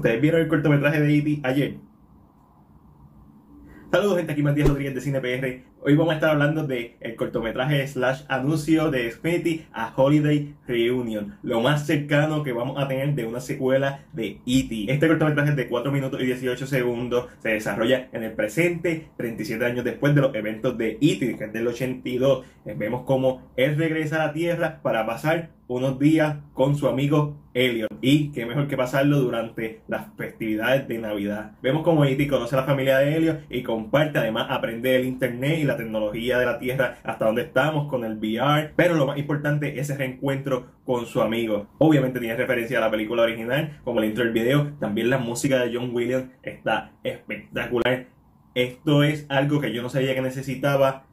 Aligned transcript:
¿Ustedes 0.00 0.22
vieron 0.22 0.40
el 0.40 0.48
cortometraje 0.48 0.98
de 0.98 1.18
E.T. 1.18 1.40
ayer? 1.42 1.74
Saludos 3.92 4.16
gente, 4.16 4.32
aquí 4.32 4.42
Matías 4.42 4.66
Rodríguez 4.66 4.94
de 4.94 5.00
Cine 5.02 5.20
PR. 5.20 5.62
Hoy 5.82 5.94
vamos 5.94 6.12
a 6.12 6.14
estar 6.14 6.30
hablando 6.30 6.66
de 6.66 6.96
el 7.00 7.16
cortometraje 7.16 7.86
slash 7.86 8.22
anuncio 8.28 8.90
de 8.90 9.10
Xfinity 9.10 9.66
a 9.74 9.92
Holiday 9.94 10.54
Reunion, 10.66 11.36
lo 11.42 11.60
más 11.60 11.84
cercano 11.84 12.42
que 12.42 12.54
vamos 12.54 12.82
a 12.82 12.88
tener 12.88 13.14
de 13.14 13.26
una 13.26 13.40
secuela 13.40 14.06
de 14.14 14.40
E.T. 14.46 14.86
Este 14.90 15.06
cortometraje 15.06 15.52
de 15.52 15.68
4 15.68 15.92
minutos 15.92 16.18
y 16.22 16.24
18 16.24 16.66
segundos, 16.66 17.26
se 17.40 17.50
desarrolla 17.50 18.08
en 18.14 18.22
el 18.22 18.32
presente, 18.32 19.10
37 19.18 19.62
años 19.66 19.84
después 19.84 20.14
de 20.14 20.22
los 20.22 20.34
eventos 20.34 20.78
de 20.78 20.96
E.T., 20.98 21.36
que 21.36 21.44
es 21.44 21.52
del 21.52 21.68
82. 21.68 22.46
Vemos 22.74 23.02
cómo 23.02 23.52
él 23.54 23.76
regresa 23.76 24.16
a 24.16 24.28
la 24.28 24.32
Tierra 24.32 24.80
para 24.82 25.04
pasar 25.04 25.50
unos 25.70 26.00
días 26.00 26.38
con 26.52 26.74
su 26.74 26.88
amigo 26.88 27.36
Elliot. 27.54 27.90
Y 28.00 28.32
qué 28.32 28.44
mejor 28.44 28.66
que 28.66 28.76
pasarlo 28.76 29.20
durante 29.20 29.82
las 29.86 30.08
festividades 30.16 30.88
de 30.88 30.98
Navidad. 30.98 31.52
Vemos 31.62 31.84
como 31.84 32.04
E.T. 32.04 32.26
conoce 32.26 32.56
a 32.56 32.62
la 32.62 32.66
familia 32.66 32.98
de 32.98 33.16
Elliot 33.16 33.40
y 33.48 33.62
comparte, 33.62 34.18
además 34.18 34.48
aprende 34.50 34.96
el 34.96 35.06
internet 35.06 35.60
y 35.60 35.64
la 35.64 35.76
tecnología 35.76 36.38
de 36.38 36.46
la 36.46 36.58
Tierra 36.58 36.98
hasta 37.04 37.24
donde 37.24 37.42
estamos 37.42 37.88
con 37.88 38.04
el 38.04 38.18
VR. 38.18 38.72
Pero 38.74 38.94
lo 38.94 39.06
más 39.06 39.16
importante 39.18 39.78
es 39.78 39.88
ese 39.88 39.96
reencuentro 39.96 40.66
con 40.84 41.06
su 41.06 41.22
amigo. 41.22 41.68
Obviamente 41.78 42.18
tiene 42.18 42.34
referencia 42.34 42.78
a 42.78 42.80
la 42.80 42.90
película 42.90 43.22
original, 43.22 43.78
como 43.84 44.00
el 44.00 44.06
intro 44.06 44.24
del 44.24 44.32
video. 44.32 44.72
También 44.80 45.08
la 45.08 45.18
música 45.18 45.64
de 45.64 45.72
John 45.72 45.94
Williams 45.94 46.30
está 46.42 46.90
espectacular. 47.04 48.06
Esto 48.56 49.04
es 49.04 49.24
algo 49.28 49.60
que 49.60 49.72
yo 49.72 49.82
no 49.82 49.88
sabía 49.88 50.16
que 50.16 50.20
necesitaba. 50.20 51.04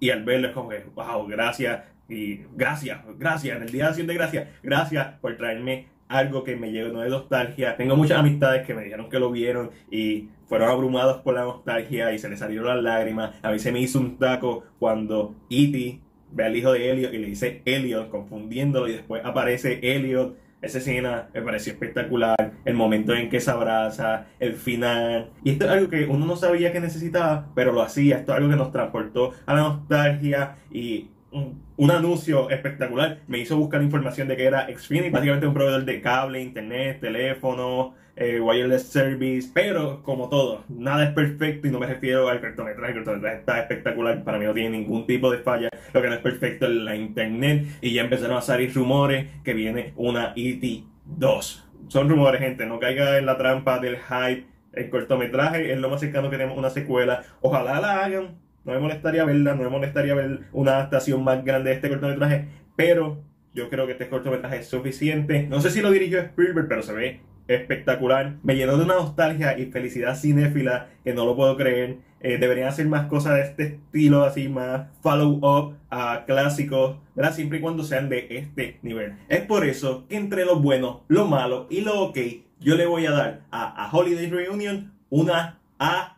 Y 0.00 0.10
al 0.10 0.24
verlo 0.24 0.48
es 0.48 0.54
como 0.54 0.70
wow, 0.96 1.24
gracias 1.28 1.82
y 2.12 2.44
gracias, 2.54 3.00
gracias, 3.18 3.56
en 3.56 3.62
el 3.62 3.72
día 3.72 3.84
de 3.84 3.88
acción 3.88 4.06
de 4.06 4.14
gracias, 4.14 4.48
gracias 4.62 5.18
por 5.20 5.36
traerme 5.36 5.86
algo 6.08 6.44
que 6.44 6.56
me 6.56 6.70
llenó 6.70 7.00
de 7.00 7.08
nostalgia. 7.08 7.76
Tengo 7.76 7.96
muchas 7.96 8.18
amistades 8.18 8.66
que 8.66 8.74
me 8.74 8.84
dijeron 8.84 9.08
que 9.08 9.18
lo 9.18 9.30
vieron 9.30 9.70
y 9.90 10.28
fueron 10.46 10.68
abrumados 10.68 11.22
por 11.22 11.34
la 11.34 11.42
nostalgia 11.42 12.12
y 12.12 12.18
se 12.18 12.28
les 12.28 12.38
salieron 12.38 12.66
las 12.66 12.82
lágrimas. 12.82 13.34
A 13.42 13.50
mí 13.50 13.58
se 13.58 13.72
me 13.72 13.80
hizo 13.80 13.98
un 13.98 14.18
taco 14.18 14.64
cuando 14.78 15.34
E.T. 15.48 16.00
ve 16.32 16.44
al 16.44 16.54
hijo 16.54 16.72
de 16.72 16.90
Elliot 16.90 17.14
y 17.14 17.18
le 17.18 17.26
dice 17.28 17.62
Elliot, 17.64 18.10
confundiéndolo, 18.10 18.88
y 18.88 18.92
después 18.92 19.24
aparece 19.24 19.80
Elliot. 19.82 20.36
Esa 20.60 20.78
escena 20.78 21.28
me 21.32 21.42
pareció 21.42 21.72
espectacular. 21.72 22.52
El 22.64 22.74
momento 22.74 23.14
en 23.14 23.30
que 23.30 23.40
se 23.40 23.50
abraza, 23.50 24.26
el 24.38 24.54
final. 24.54 25.30
Y 25.42 25.52
esto 25.52 25.64
es 25.64 25.70
algo 25.70 25.88
que 25.88 26.04
uno 26.04 26.26
no 26.26 26.36
sabía 26.36 26.72
que 26.72 26.80
necesitaba, 26.80 27.48
pero 27.54 27.72
lo 27.72 27.82
hacía. 27.82 28.18
Esto 28.18 28.32
es 28.32 28.36
algo 28.36 28.50
que 28.50 28.56
nos 28.56 28.70
transportó 28.70 29.32
a 29.46 29.54
la 29.54 29.62
nostalgia 29.62 30.58
y 30.70 31.08
un, 31.32 31.90
anuncio 31.90 32.50
espectacular. 32.50 33.20
Me 33.26 33.38
hizo 33.38 33.56
buscar 33.56 33.82
información 33.82 34.28
de 34.28 34.36
que 34.36 34.44
era 34.44 34.66
Xfinity, 34.66 35.10
básicamente 35.10 35.46
un 35.46 35.54
proveedor 35.54 35.84
de 35.84 36.00
cable, 36.00 36.40
internet, 36.40 37.00
teléfono, 37.00 37.94
eh, 38.16 38.40
wireless 38.40 38.84
service. 38.88 39.50
Pero 39.52 40.02
como 40.02 40.28
todo, 40.28 40.64
nada 40.68 41.04
es 41.04 41.12
perfecto 41.12 41.66
y 41.66 41.70
no 41.70 41.80
me 41.80 41.86
refiero 41.86 42.28
al 42.28 42.40
cortometraje. 42.40 42.92
El 42.92 42.98
cortometraje 42.98 43.36
está 43.38 43.60
espectacular. 43.60 44.22
Para 44.24 44.38
mí 44.38 44.44
no 44.44 44.54
tiene 44.54 44.78
ningún 44.78 45.06
tipo 45.06 45.30
de 45.30 45.38
falla. 45.38 45.68
Lo 45.92 46.02
que 46.02 46.08
no 46.08 46.14
es 46.14 46.20
perfecto 46.20 46.66
es 46.66 46.72
la 46.72 46.94
internet. 46.94 47.66
Y 47.80 47.92
ya 47.92 48.02
empezaron 48.02 48.36
a 48.36 48.42
salir 48.42 48.74
rumores 48.74 49.26
que 49.42 49.54
viene 49.54 49.92
una 49.96 50.32
ET 50.36 50.84
2. 51.04 51.68
Son 51.88 52.08
rumores, 52.08 52.40
gente. 52.40 52.66
No 52.66 52.78
caiga 52.78 53.18
en 53.18 53.26
la 53.26 53.36
trampa 53.36 53.78
del 53.78 53.96
hype. 53.96 54.46
El 54.72 54.88
cortometraje 54.88 55.72
es 55.72 55.78
lo 55.78 55.90
más 55.90 56.00
cercano 56.00 56.30
que 56.30 56.36
tenemos 56.36 56.56
una 56.56 56.70
secuela. 56.70 57.22
Ojalá 57.42 57.80
la 57.80 58.04
hagan 58.04 58.38
no 58.64 58.72
me 58.72 58.78
molestaría 58.78 59.24
verla, 59.24 59.54
no 59.54 59.62
me 59.64 59.68
molestaría 59.68 60.14
ver 60.14 60.40
una 60.52 60.72
adaptación 60.72 61.24
más 61.24 61.44
grande 61.44 61.70
de 61.70 61.76
este 61.76 61.88
cortometraje, 61.88 62.48
pero 62.76 63.22
yo 63.54 63.68
creo 63.68 63.86
que 63.86 63.92
este 63.92 64.08
cortometraje 64.08 64.58
es 64.58 64.68
suficiente. 64.68 65.46
No 65.48 65.60
sé 65.60 65.70
si 65.70 65.80
lo 65.80 65.90
dirigió 65.90 66.20
Spielberg, 66.20 66.68
pero 66.68 66.82
se 66.82 66.92
ve 66.92 67.20
espectacular. 67.48 68.36
Me 68.42 68.56
llenó 68.56 68.76
de 68.76 68.84
una 68.84 68.94
nostalgia 68.94 69.58
y 69.58 69.66
felicidad 69.66 70.16
cinéfila 70.16 70.88
que 71.04 71.12
no 71.12 71.26
lo 71.26 71.36
puedo 71.36 71.56
creer. 71.56 71.98
Eh, 72.20 72.38
deberían 72.38 72.68
hacer 72.68 72.86
más 72.86 73.06
cosas 73.06 73.34
de 73.34 73.42
este 73.42 73.62
estilo, 73.64 74.24
así 74.24 74.48
más 74.48 74.88
follow-up 75.02 75.76
a 75.90 76.24
clásicos, 76.24 76.98
¿verdad? 77.16 77.34
Siempre 77.34 77.58
y 77.58 77.60
cuando 77.60 77.82
sean 77.82 78.08
de 78.08 78.28
este 78.30 78.78
nivel. 78.82 79.14
Es 79.28 79.40
por 79.40 79.66
eso 79.66 80.06
que 80.08 80.16
entre 80.16 80.44
lo 80.44 80.60
bueno, 80.60 81.04
lo 81.08 81.26
malo 81.26 81.66
y 81.68 81.80
lo 81.80 82.00
ok, 82.00 82.18
yo 82.60 82.76
le 82.76 82.86
voy 82.86 83.06
a 83.06 83.10
dar 83.10 83.40
a, 83.50 83.86
a 83.86 83.90
Holiday 83.90 84.30
Reunion 84.30 84.92
una 85.10 85.58
A+. 85.80 86.16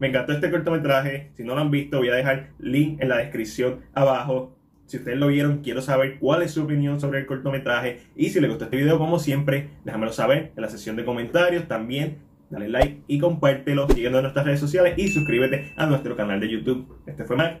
Me 0.00 0.08
encantó 0.08 0.32
este 0.32 0.50
cortometraje. 0.50 1.30
Si 1.36 1.44
no 1.44 1.54
lo 1.54 1.60
han 1.60 1.70
visto, 1.70 1.98
voy 1.98 2.08
a 2.08 2.14
dejar 2.14 2.48
link 2.58 3.00
en 3.00 3.08
la 3.10 3.18
descripción 3.18 3.80
abajo. 3.94 4.56
Si 4.86 4.96
ustedes 4.96 5.18
lo 5.18 5.28
vieron, 5.28 5.58
quiero 5.58 5.82
saber 5.82 6.18
cuál 6.18 6.42
es 6.42 6.52
su 6.52 6.64
opinión 6.64 6.98
sobre 6.98 7.20
el 7.20 7.26
cortometraje. 7.26 8.00
Y 8.16 8.30
si 8.30 8.40
les 8.40 8.48
gustó 8.48 8.64
este 8.64 8.78
video, 8.78 8.98
como 8.98 9.20
siempre, 9.20 9.68
déjamelo 9.84 10.12
saber 10.12 10.52
en 10.56 10.62
la 10.62 10.68
sección 10.68 10.96
de 10.96 11.04
comentarios. 11.04 11.68
También 11.68 12.18
dale 12.48 12.68
like 12.68 13.02
y 13.06 13.18
compártelo 13.20 13.86
siguiendo 13.88 14.18
en 14.18 14.24
nuestras 14.24 14.46
redes 14.46 14.58
sociales 14.58 14.94
y 14.96 15.08
suscríbete 15.08 15.72
a 15.76 15.86
nuestro 15.86 16.16
canal 16.16 16.40
de 16.40 16.50
YouTube. 16.50 16.98
Este 17.06 17.24
fue 17.24 17.36
Mac. 17.36 17.60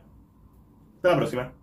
Hasta 0.96 1.10
la 1.10 1.16
próxima. 1.16 1.59